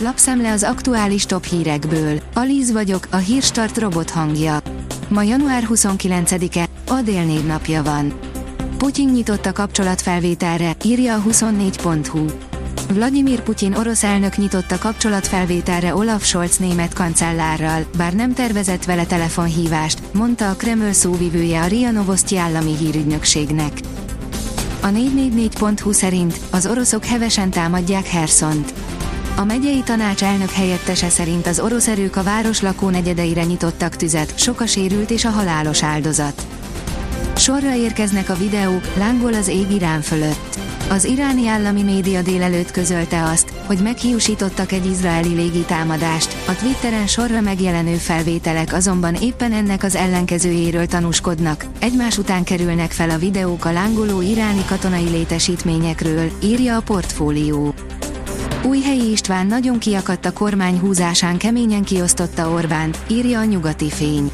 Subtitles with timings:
[0.00, 2.20] Lapszemle az aktuális top hírekből.
[2.34, 4.58] Alíz vagyok, a hírstart robot hangja.
[5.08, 8.18] Ma január 29-e, Adél névnapja van.
[8.76, 12.24] Putyin nyitott a kapcsolatfelvételre, írja a 24.hu.
[12.92, 19.04] Vladimir Putyin orosz elnök nyitott a kapcsolatfelvételre Olaf Scholz német kancellárral, bár nem tervezett vele
[19.04, 23.72] telefonhívást, mondta a Kreml szóvivője a RIA Novosti állami hírügynökségnek.
[24.80, 28.72] A 444.hu szerint az oroszok hevesen támadják Hersont.
[29.38, 34.60] A megyei tanács elnök helyettese szerint az orosz erők a város lakónegyedeire nyitottak tüzet, sok
[34.60, 36.46] a sérült és a halálos áldozat.
[37.36, 40.58] Sorra érkeznek a videók, lángol az ég Irán fölött.
[40.90, 47.40] Az iráni állami média délelőtt közölte azt, hogy meghiúsítottak egy izraeli légitámadást, a Twitteren sorra
[47.40, 53.72] megjelenő felvételek azonban éppen ennek az ellenkezőjéről tanúskodnak, egymás után kerülnek fel a videók a
[53.72, 57.74] lángoló iráni katonai létesítményekről, írja a portfólió.
[58.62, 64.30] Újhelyi István nagyon kiakadt a kormány húzásán keményen kiosztotta Orbánt, írja a nyugati fény.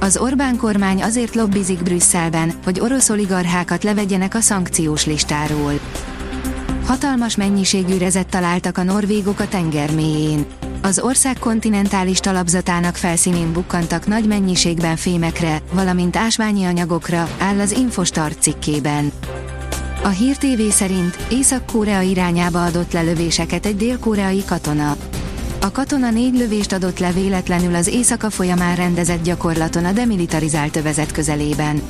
[0.00, 5.72] Az Orbán kormány azért lobbizik Brüsszelben, hogy orosz oligarchákat levegyenek a szankciós listáról.
[6.86, 10.44] Hatalmas mennyiségű rezet találtak a norvégok a tenger mélyén.
[10.82, 18.42] Az ország kontinentális talapzatának felszínén bukkantak nagy mennyiségben fémekre, valamint ásványi anyagokra, áll az Infostart
[18.42, 19.12] cikkében.
[20.04, 24.96] A Hír TV szerint Észak-Korea irányába adott lelövéseket egy dél-koreai katona.
[25.60, 31.12] A katona négy lövést adott le véletlenül az éjszaka folyamán rendezett gyakorlaton a demilitarizált övezet
[31.12, 31.82] közelében.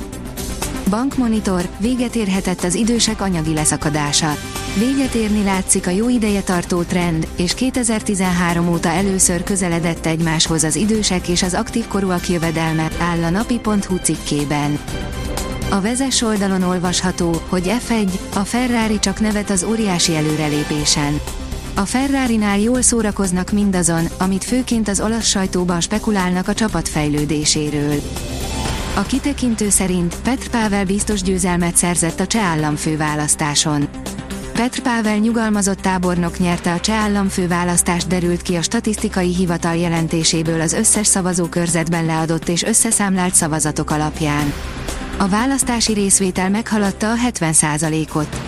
[0.89, 4.33] Bankmonitor, véget érhetett az idősek anyagi leszakadása.
[4.77, 10.75] Véget érni látszik a jó ideje tartó trend, és 2013 óta először közeledett egymáshoz az
[10.75, 14.79] idősek és az aktív korúak jövedelme, áll a napi.hu cikkében.
[15.73, 21.19] A vezes oldalon olvasható, hogy F1, a Ferrari csak nevet az óriási előrelépésen.
[21.75, 28.01] A Ferrari-nál jól szórakoznak mindazon, amit főként az olasz sajtóban spekulálnak a csapat fejlődéséről.
[28.95, 33.87] A kitekintő szerint Petr Pável biztos győzelmet szerzett a cseh államfőválasztáson.
[34.53, 40.73] Petr Pável nyugalmazott tábornok nyerte a cseh államfőválasztást derült ki a statisztikai hivatal jelentéséből az
[40.73, 44.53] összes szavazókörzetben leadott és összeszámlált szavazatok alapján.
[45.17, 48.41] A választási részvétel meghaladta a 70%-ot.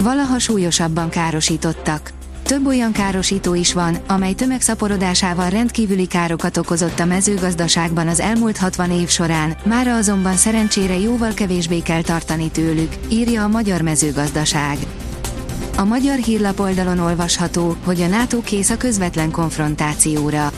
[0.00, 2.12] Valaha súlyosabban károsítottak.
[2.42, 8.90] Több olyan károsító is van, amely tömegszaporodásával rendkívüli károkat okozott a mezőgazdaságban az elmúlt 60
[8.90, 14.78] év során, mára azonban szerencsére jóval kevésbé kell tartani tőlük, írja a Magyar Mezőgazdaság.
[15.76, 20.52] A magyar hírlap oldalon olvasható, hogy a NATO kész a közvetlen konfrontációra.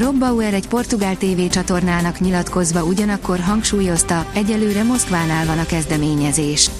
[0.00, 6.70] Rob Bauer egy portugál tévécsatornának nyilatkozva ugyanakkor hangsúlyozta, egyelőre Moszkvánál van a kezdeményezés.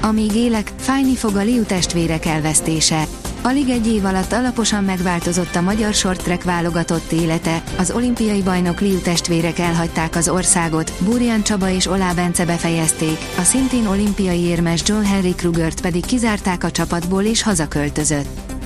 [0.00, 3.04] Amíg élek, fájni fog a Liu testvérek elvesztése.
[3.42, 8.98] Alig egy év alatt alaposan megváltozott a magyar short válogatott élete, az olimpiai bajnok Liu
[8.98, 15.02] testvérek elhagyták az országot, Burján Csaba és Olá Bence befejezték, a szintén olimpiai érmes John
[15.02, 18.58] Henry Krugert pedig kizárták a csapatból és hazaköltözött.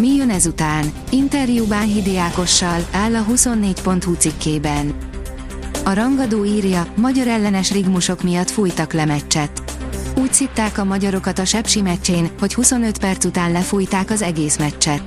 [0.00, 0.92] Mi jön ezután?
[1.10, 4.94] Interjú Bánhidi Ákossal, áll a 24.hu cikkében.
[5.84, 9.62] A rangadó írja, magyar ellenes rigmusok miatt fújtak le meccset.
[10.16, 15.02] Úgy szitták a magyarokat a Sepsi meccsén, hogy 25 perc után lefújták az egész meccset.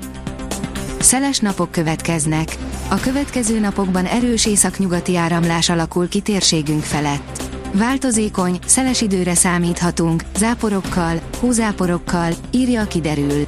[1.00, 2.58] Szeles napok következnek.
[2.90, 7.44] A következő napokban erős északnyugati áramlás alakul ki térségünk felett.
[7.74, 13.48] Változékony, szeles időre számíthatunk, záporokkal, hózáporokkal, írja kiderül.